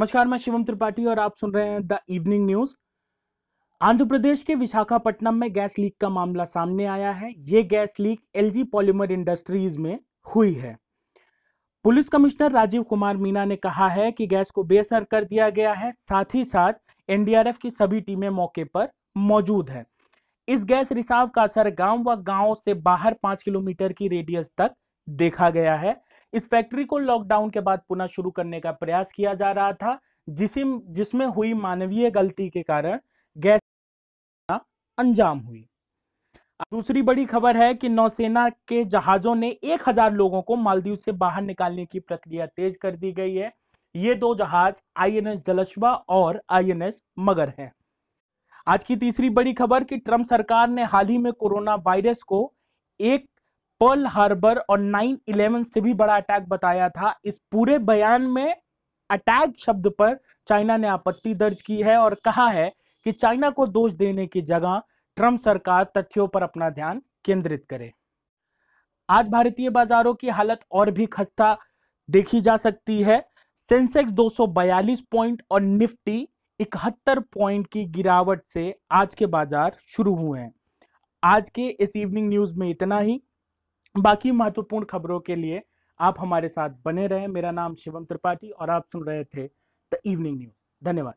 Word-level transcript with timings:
नमस्कार, 0.00 0.26
मैं 0.26 0.36
शिवम 0.38 0.62
त्रिपाठी 0.64 1.04
और 1.04 1.18
आप 1.18 1.34
सुन 1.36 1.52
रहे 1.52 1.68
हैं 1.68 1.80
the 1.86 1.98
evening 2.08 2.44
news. 2.46 2.74
Andhra 3.80 4.04
Pradesh 4.04 4.42
के 4.42 4.54
विशाखापट्टनम 4.54 5.34
में 5.34 5.52
गैस 5.52 5.74
लीक 5.78 5.96
का 6.00 6.08
मामला 6.08 6.44
सामने 6.44 6.84
आया 6.84 7.10
है। 7.12 7.32
ये 7.38 7.62
gas 7.62 7.96
leak 8.00 8.20
LG 8.34 8.62
polymer 8.64 9.12
industries 9.12 9.78
में 9.78 9.98
हुई 10.34 10.54
है। 10.54 10.74
पुलिस 11.84 12.08
कमिश्नर 12.08 12.52
राजीव 12.52 12.82
कुमार 12.82 13.16
मीना 13.16 13.44
ने 13.44 13.56
कहा 13.56 13.88
है 13.88 14.10
कि 14.12 14.26
गैस 14.26 14.50
को 14.50 14.64
बेअसर 14.64 15.04
कर 15.04 15.24
दिया 15.24 15.50
गया 15.50 15.72
है, 15.72 15.92
साथ 15.92 16.34
ही 16.34 16.44
साथ 16.44 16.72
एनडीआरएफ 17.08 17.58
की 17.58 17.70
सभी 17.70 18.00
टीमें 18.00 18.28
मौके 18.30 18.64
पर 18.64 18.88
मौजूद 19.16 19.70
है। 19.70 19.84
इस 20.48 20.64
गैस 20.64 20.92
रिसाव 20.92 21.28
का 21.28 21.42
असर 21.42 21.70
गाँव 21.74 22.02
व 22.02 22.16
गाँव 22.22 22.54
से 22.54 22.74
बाहर 22.74 23.16
पाँच 23.22 23.42
किलोमीटर 23.42 23.92
की 23.92 24.08
रेडियस 24.08 24.52
तक 24.58 24.74
देखा 25.10 25.50
गया 25.50 25.74
है। 25.76 26.00
इस 26.32 26.48
फैक्ट्री 26.48 26.84
को 26.84 26.98
लॉकडाउन 26.98 27.50
के 27.50 27.60
बाद 27.60 27.82
पुनः 27.88 28.06
शुरू 28.06 28.30
करने 28.30 28.60
का 28.60 28.72
प्रयास 28.72 29.12
किया 29.12 29.34
जा 29.34 29.50
रहा 29.52 29.72
था, 29.72 29.98
जिसमें 30.28 30.80
जिसमें 30.92 31.26
हुई 31.26 31.54
मानवीय 31.54 32.10
गलती 32.10 32.48
के 32.50 32.62
कारण 32.62 32.98
गैस 33.36 33.60
अंजाम 34.98 35.38
हुई। 35.38 35.66
दूसरी 36.72 37.02
बड़ी 37.02 37.24
खबर 37.24 37.56
है 37.56 37.74
कि 37.74 37.88
नौसेना 37.88 38.48
के 38.48 38.84
जहाजों 38.84 39.34
ने 39.34 39.48
1000 39.64 40.12
लोगों 40.12 40.42
को 40.42 40.56
मालदीव 40.56 40.96
से 40.96 41.12
बाहर 41.12 41.42
निकालने 41.42 41.86
की 41.86 42.00
प्रक्रिया 42.00 42.46
तेज 42.46 42.76
कर 42.76 42.96
दी 42.96 43.12
गई 43.12 43.34
है। 43.34 43.52
ये 43.94 44.14
दो 44.14 44.34
जहाज़ 44.34 44.82
आईएनएस 44.96 45.38
जलश्वा 45.38 45.92
और 46.08 46.42
आईएनएस 46.50 47.02
मगर 47.18 47.52
हैं। 47.58 47.72
आज 48.66 48.84
की 48.84 48.96
तीसरी 48.96 49.30
बड़ी 49.30 49.52
खबर 49.52 49.84
कि 49.84 49.96
ट्रंप 49.96 50.26
सरकार 50.26 50.68
ने 50.68 50.84
हाल 50.84 51.08
ही 51.08 51.18
में 51.18 51.32
कोरोना 51.32 51.74
वायरस 51.76 52.22
को 52.22 52.52
एक 53.00 53.26
पर्ल 53.80 54.06
हार्बर 54.06 54.58
और 54.60 54.80
9/11 54.80 55.64
से 55.64 55.80
भी 55.80 55.94
बड़ा 55.94 56.16
अटैक 56.16 56.48
बताया 56.48 56.88
था। 56.88 57.14
इस 57.24 57.40
पूरे 57.52 57.78
बयान 57.80 58.22
में 58.22 58.54
अटैक 59.10 59.56
शब्द 59.58 59.88
पर 59.98 60.18
चाइना 60.46 60.76
ने 60.76 60.88
आपत्ति 60.88 61.34
दर्ज 61.34 61.62
की 61.62 61.80
है 61.82 61.96
और 61.98 62.14
कहा 62.24 62.48
है 62.48 62.72
कि 63.06 63.12
चाइना 63.12 63.50
को 63.50 63.66
दोष 63.68 63.92
देने 63.94 64.26
की 64.26 64.42
जगह 64.42 64.82
ट्रंप 65.16 65.40
सरकार 65.40 65.84
तथ्यों 65.96 66.26
पर 66.28 66.42
अपना 66.42 66.68
ध्यान 66.70 67.02
केंद्रित 67.24 67.64
करे। 67.70 67.90
आज 69.08 69.28
भारतीय 69.28 69.70
बाजारों 69.70 70.14
की 70.14 70.28
हालत 70.28 70.60
और 70.72 70.90
भी 70.90 71.06
खस्ता 71.06 71.56
देखी 72.08 72.40
जा 72.40 72.56
सकती 72.56 73.00
है। 73.02 73.18
सेंसेक्स 73.68 74.12
242 74.12 75.00
पॉइंट 75.12 75.42
और 75.50 75.60
निफ्टी 75.60 76.28
इकहत्तर 76.60 77.20
पॉइंट 77.34 77.66
की 77.66 77.84
गिरावट 77.88 78.42
से 78.48 78.74
आज 78.92 79.14
के 79.14 79.26
बाज़ार 79.28 79.76
शुरू 79.88 80.14
हुए 80.14 80.38
हैं। 80.40 80.52
आज 81.22 81.50
के 81.50 81.68
इस 81.68 81.96
इवनिंग 81.96 82.28
न्यूज़ 82.28 82.54
में 82.54 82.68
इतना 82.70 82.98
ही। 82.98 83.20
बाकी 83.98 84.30
महत्वपूर्ण 84.30 84.84
खबरों 84.84 85.20
के 85.20 85.34
लिए 85.36 85.62
आप 86.00 86.20
हमारे 86.20 86.48
साथ 86.48 86.70
बने 86.84 87.06
रहें। 87.06 87.28
मेरा 87.28 87.50
नाम 87.50 87.74
शिवम 87.74 88.04
त्रिपाठी 88.04 88.50
और 88.50 88.70
आप 88.70 88.86
सुन 88.92 89.04
रहे 89.04 89.24
थे 89.24 89.46
द 89.92 89.98
इवनिंग 90.04 90.38
न्यूज़। 90.38 90.84
धन्यवाद। 90.84 91.14